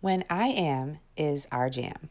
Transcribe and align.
when 0.00 0.24
I 0.30 0.46
am 0.46 0.98
is 1.16 1.48
our 1.50 1.68
jam. 1.68 2.08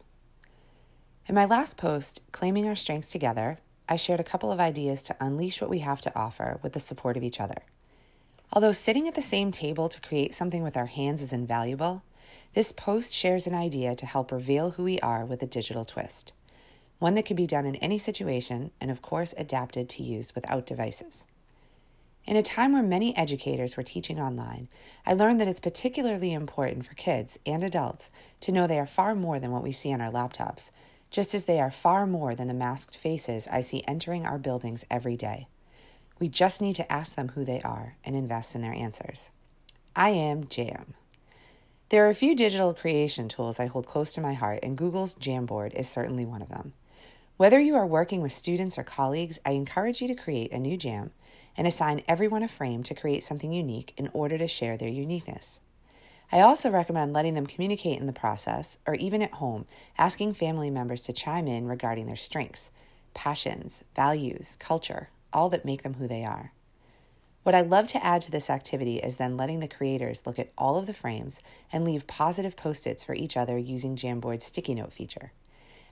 In 1.27 1.35
my 1.35 1.45
last 1.45 1.77
post, 1.77 2.21
Claiming 2.33 2.67
Our 2.67 2.75
Strengths 2.75 3.11
Together, 3.11 3.59
I 3.87 3.95
shared 3.95 4.19
a 4.19 4.25
couple 4.25 4.51
of 4.51 4.59
ideas 4.59 5.01
to 5.03 5.15
unleash 5.21 5.61
what 5.61 5.69
we 5.69 5.79
have 5.79 6.01
to 6.01 6.15
offer 6.17 6.59
with 6.61 6.73
the 6.73 6.81
support 6.81 7.15
of 7.15 7.23
each 7.23 7.39
other. 7.39 7.63
Although 8.51 8.73
sitting 8.73 9.07
at 9.07 9.15
the 9.15 9.21
same 9.21 9.51
table 9.51 9.87
to 9.87 10.01
create 10.01 10.33
something 10.33 10.63
with 10.63 10.75
our 10.75 10.87
hands 10.87 11.21
is 11.21 11.31
invaluable, 11.31 12.03
this 12.53 12.73
post 12.73 13.15
shares 13.15 13.47
an 13.47 13.55
idea 13.55 13.95
to 13.95 14.05
help 14.05 14.33
reveal 14.33 14.71
who 14.71 14.83
we 14.83 14.99
are 14.99 15.25
with 15.25 15.41
a 15.41 15.47
digital 15.47 15.85
twist, 15.85 16.33
one 16.99 17.13
that 17.13 17.25
can 17.25 17.37
be 17.37 17.47
done 17.47 17.65
in 17.65 17.75
any 17.77 17.97
situation 17.97 18.71
and, 18.81 18.91
of 18.91 19.01
course, 19.01 19.33
adapted 19.37 19.87
to 19.89 20.03
use 20.03 20.35
without 20.35 20.65
devices. 20.65 21.23
In 22.27 22.35
a 22.35 22.43
time 22.43 22.73
where 22.73 22.83
many 22.83 23.15
educators 23.15 23.77
were 23.77 23.83
teaching 23.83 24.19
online, 24.19 24.67
I 25.05 25.13
learned 25.13 25.39
that 25.39 25.47
it's 25.47 25.61
particularly 25.61 26.33
important 26.33 26.85
for 26.85 26.93
kids 26.93 27.39
and 27.45 27.63
adults 27.63 28.09
to 28.41 28.51
know 28.51 28.67
they 28.67 28.79
are 28.79 28.85
far 28.85 29.15
more 29.15 29.39
than 29.39 29.51
what 29.51 29.63
we 29.63 29.71
see 29.71 29.93
on 29.93 30.01
our 30.01 30.11
laptops, 30.11 30.69
just 31.09 31.33
as 31.33 31.45
they 31.45 31.61
are 31.61 31.71
far 31.71 32.05
more 32.05 32.35
than 32.35 32.49
the 32.49 32.53
masked 32.53 32.97
faces 32.97 33.47
I 33.49 33.61
see 33.61 33.81
entering 33.87 34.25
our 34.25 34.37
buildings 34.37 34.83
every 34.91 35.15
day. 35.15 35.47
We 36.19 36.27
just 36.27 36.59
need 36.61 36.75
to 36.75 36.91
ask 36.91 37.15
them 37.15 37.29
who 37.29 37.45
they 37.45 37.61
are 37.61 37.95
and 38.03 38.13
invest 38.13 38.55
in 38.55 38.61
their 38.61 38.73
answers. 38.73 39.29
I 39.95 40.09
am 40.09 40.49
Jam. 40.49 40.95
There 41.89 42.05
are 42.05 42.09
a 42.09 42.15
few 42.15 42.35
digital 42.35 42.73
creation 42.73 43.29
tools 43.29 43.57
I 43.57 43.67
hold 43.67 43.87
close 43.87 44.13
to 44.15 44.21
my 44.21 44.33
heart, 44.33 44.59
and 44.63 44.77
Google's 44.77 45.15
Jamboard 45.15 45.73
is 45.75 45.87
certainly 45.87 46.25
one 46.25 46.41
of 46.41 46.49
them. 46.49 46.73
Whether 47.37 47.61
you 47.61 47.75
are 47.75 47.87
working 47.87 48.21
with 48.21 48.33
students 48.33 48.77
or 48.77 48.83
colleagues, 48.83 49.39
I 49.45 49.51
encourage 49.51 50.01
you 50.01 50.09
to 50.09 50.15
create 50.15 50.51
a 50.51 50.59
new 50.59 50.75
jam 50.75 51.11
and 51.57 51.67
assign 51.67 52.03
everyone 52.07 52.43
a 52.43 52.47
frame 52.47 52.83
to 52.83 52.93
create 52.93 53.23
something 53.23 53.51
unique 53.51 53.93
in 53.97 54.09
order 54.13 54.37
to 54.37 54.47
share 54.47 54.77
their 54.77 54.87
uniqueness. 54.87 55.59
I 56.31 56.41
also 56.41 56.69
recommend 56.69 57.13
letting 57.13 57.33
them 57.33 57.47
communicate 57.47 57.99
in 57.99 58.05
the 58.05 58.13
process, 58.13 58.77
or 58.85 58.95
even 58.95 59.21
at 59.21 59.33
home, 59.33 59.65
asking 59.97 60.33
family 60.33 60.69
members 60.69 61.03
to 61.03 61.13
chime 61.13 61.47
in 61.47 61.67
regarding 61.67 62.05
their 62.05 62.15
strengths, 62.15 62.69
passions, 63.13 63.83
values, 63.95 64.57
culture, 64.59 65.09
all 65.33 65.49
that 65.49 65.65
make 65.65 65.83
them 65.83 65.95
who 65.95 66.07
they 66.07 66.23
are. 66.23 66.51
What 67.43 67.55
I 67.55 67.61
love 67.61 67.87
to 67.89 68.05
add 68.05 68.21
to 68.23 68.31
this 68.31 68.49
activity 68.49 68.97
is 68.97 69.15
then 69.15 69.37
letting 69.37 69.61
the 69.61 69.69
creators 69.69 70.23
look 70.25 70.37
at 70.37 70.51
all 70.57 70.77
of 70.77 70.85
the 70.85 70.93
frames 70.93 71.39
and 71.71 71.85
leave 71.85 72.05
positive 72.05 72.57
post 72.57 72.85
its 72.85 73.05
for 73.05 73.15
each 73.15 73.37
other 73.37 73.57
using 73.57 73.95
Jamboard's 73.95 74.45
sticky 74.45 74.75
note 74.75 74.91
feature. 74.91 75.31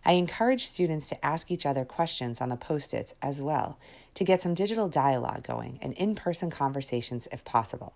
I 0.06 0.14
encourage 0.14 0.66
students 0.66 1.10
to 1.10 1.26
ask 1.26 1.50
each 1.50 1.66
other 1.66 1.84
questions 1.84 2.40
on 2.40 2.50
the 2.50 2.56
post 2.56 2.94
its 2.94 3.16
as 3.24 3.42
well 3.42 3.80
to 4.14 4.24
get 4.24 4.42
some 4.42 4.54
digital 4.54 4.88
dialogue 4.88 5.46
going 5.46 5.80
and 5.82 5.94
in 5.94 6.14
person 6.14 6.52
conversations 6.52 7.28
if 7.32 7.44
possible. 7.44 7.94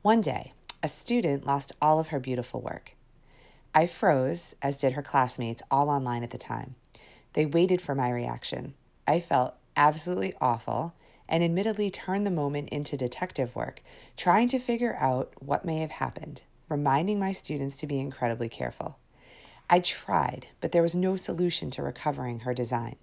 One 0.00 0.22
day, 0.22 0.54
a 0.82 0.88
student 0.88 1.46
lost 1.46 1.72
all 1.82 1.98
of 1.98 2.08
her 2.08 2.18
beautiful 2.18 2.62
work. 2.62 2.96
I 3.74 3.86
froze, 3.86 4.54
as 4.62 4.78
did 4.78 4.94
her 4.94 5.02
classmates, 5.02 5.62
all 5.70 5.90
online 5.90 6.22
at 6.22 6.30
the 6.30 6.38
time. 6.38 6.74
They 7.34 7.44
waited 7.44 7.82
for 7.82 7.94
my 7.94 8.10
reaction. 8.10 8.72
I 9.06 9.20
felt 9.20 9.54
absolutely 9.76 10.34
awful 10.40 10.94
and 11.28 11.44
admittedly 11.44 11.90
turned 11.90 12.26
the 12.26 12.30
moment 12.30 12.70
into 12.70 12.96
detective 12.96 13.54
work, 13.54 13.82
trying 14.16 14.48
to 14.48 14.58
figure 14.58 14.96
out 14.98 15.32
what 15.38 15.64
may 15.64 15.78
have 15.78 15.92
happened, 15.92 16.42
reminding 16.68 17.20
my 17.20 17.32
students 17.32 17.76
to 17.76 17.86
be 17.86 18.00
incredibly 18.00 18.48
careful. 18.48 18.96
I 19.72 19.78
tried, 19.78 20.48
but 20.60 20.72
there 20.72 20.82
was 20.82 20.96
no 20.96 21.14
solution 21.14 21.70
to 21.70 21.82
recovering 21.82 22.40
her 22.40 22.52
design. 22.52 22.96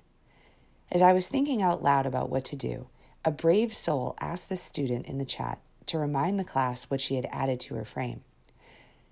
As 0.92 1.02
I 1.02 1.14
was 1.14 1.30
thinking 1.30 1.62
out 1.62 1.82
loud 1.82 2.06
about 2.06 2.30
what 2.30 2.44
to 2.46 2.58
do, 2.58 2.90
a 3.24 3.32
brave 3.32 3.74
soul 3.74 4.18
asked 4.20 4.50
the 4.50 4.58
student 4.58 5.06
in 5.06 5.18
the 5.18 5.24
chat 5.24 5.60
to 5.86 5.98
remind 5.98 6.38
the 6.38 6.44
class 6.44 6.84
what 6.84 7.00
she 7.00 7.16
had 7.16 7.26
added 7.32 7.62
to 7.62 7.76
her 7.76 7.86
frame. 7.86 8.22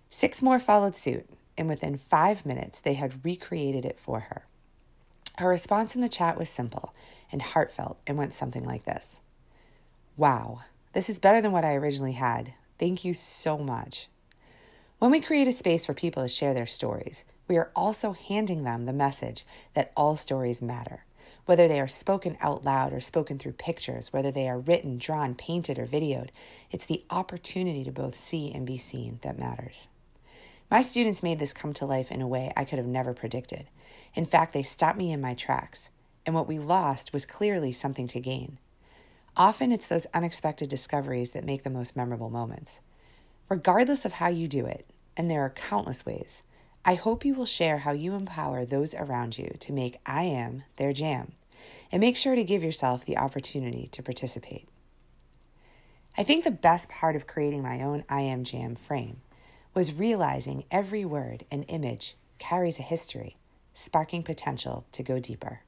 Six 0.09 0.41
more 0.41 0.59
followed 0.59 0.97
suit, 0.97 1.29
and 1.57 1.69
within 1.69 1.97
five 1.97 2.45
minutes 2.45 2.81
they 2.81 2.95
had 2.95 3.23
recreated 3.23 3.85
it 3.85 3.99
for 4.01 4.19
her. 4.19 4.45
Her 5.37 5.47
response 5.47 5.95
in 5.95 6.01
the 6.01 6.09
chat 6.09 6.37
was 6.37 6.49
simple 6.49 6.93
and 7.31 7.41
heartfelt 7.41 7.99
and 8.05 8.17
went 8.17 8.33
something 8.33 8.65
like 8.65 8.83
this 8.83 9.21
Wow, 10.17 10.59
this 10.91 11.09
is 11.09 11.19
better 11.19 11.41
than 11.41 11.53
what 11.53 11.65
I 11.65 11.75
originally 11.75 12.13
had. 12.13 12.53
Thank 12.77 13.05
you 13.05 13.13
so 13.13 13.57
much. 13.57 14.09
When 14.99 15.11
we 15.11 15.21
create 15.21 15.47
a 15.47 15.53
space 15.53 15.85
for 15.85 15.93
people 15.93 16.23
to 16.23 16.29
share 16.29 16.53
their 16.53 16.65
stories, 16.65 17.23
we 17.47 17.57
are 17.57 17.71
also 17.75 18.13
handing 18.13 18.63
them 18.63 18.85
the 18.85 18.93
message 18.93 19.45
that 19.73 19.91
all 19.95 20.17
stories 20.17 20.61
matter. 20.61 21.05
Whether 21.45 21.67
they 21.67 21.79
are 21.79 21.87
spoken 21.87 22.37
out 22.41 22.65
loud 22.65 22.91
or 22.91 22.99
spoken 22.99 23.37
through 23.37 23.53
pictures, 23.53 24.11
whether 24.11 24.31
they 24.31 24.49
are 24.49 24.59
written, 24.59 24.97
drawn, 24.97 25.35
painted, 25.35 25.77
or 25.77 25.85
videoed, 25.85 26.29
it's 26.71 26.85
the 26.85 27.03
opportunity 27.09 27.83
to 27.83 27.91
both 27.91 28.19
see 28.19 28.51
and 28.51 28.65
be 28.65 28.77
seen 28.77 29.19
that 29.21 29.37
matters. 29.37 29.87
My 30.71 30.81
students 30.81 31.21
made 31.21 31.37
this 31.37 31.53
come 31.53 31.73
to 31.73 31.85
life 31.85 32.11
in 32.11 32.21
a 32.21 32.27
way 32.27 32.51
I 32.57 32.65
could 32.65 32.79
have 32.79 32.87
never 32.87 33.13
predicted. 33.13 33.67
In 34.15 34.25
fact, 34.25 34.53
they 34.53 34.63
stopped 34.63 34.97
me 34.97 35.11
in 35.11 35.21
my 35.21 35.35
tracks, 35.35 35.89
and 36.25 36.33
what 36.33 36.47
we 36.47 36.57
lost 36.57 37.13
was 37.13 37.27
clearly 37.27 37.71
something 37.71 38.07
to 38.07 38.19
gain. 38.19 38.57
Often 39.37 39.71
it's 39.71 39.87
those 39.87 40.07
unexpected 40.13 40.69
discoveries 40.69 41.31
that 41.31 41.43
make 41.43 41.63
the 41.63 41.69
most 41.69 41.95
memorable 41.95 42.31
moments. 42.31 42.79
Regardless 43.49 44.05
of 44.05 44.13
how 44.13 44.29
you 44.29 44.47
do 44.47 44.65
it, 44.65 44.87
and 45.15 45.29
there 45.29 45.41
are 45.41 45.51
countless 45.51 46.05
ways, 46.05 46.41
I 46.87 46.93
hope 46.93 47.25
you 47.25 47.33
will 47.33 47.47
share 47.47 47.79
how 47.79 47.93
you 47.93 48.13
empower 48.13 48.63
those 48.63 48.93
around 48.93 49.39
you 49.39 49.55
to 49.59 49.73
make 49.73 49.99
I 50.05 50.25
Am 50.25 50.63
their 50.77 50.93
jam, 50.93 51.31
and 51.91 51.99
make 51.99 52.15
sure 52.15 52.35
to 52.35 52.43
give 52.43 52.61
yourself 52.61 53.03
the 53.03 53.17
opportunity 53.17 53.87
to 53.87 54.03
participate. 54.03 54.69
I 56.15 56.23
think 56.23 56.43
the 56.43 56.51
best 56.51 56.87
part 56.87 57.15
of 57.15 57.25
creating 57.25 57.63
my 57.63 57.81
own 57.81 58.03
I 58.07 58.21
Am 58.21 58.43
Jam 58.43 58.75
frame 58.75 59.21
was 59.73 59.93
realizing 59.93 60.65
every 60.69 61.03
word 61.03 61.43
and 61.49 61.65
image 61.67 62.15
carries 62.37 62.77
a 62.77 62.83
history, 62.83 63.35
sparking 63.73 64.21
potential 64.21 64.85
to 64.91 65.01
go 65.01 65.19
deeper. 65.19 65.61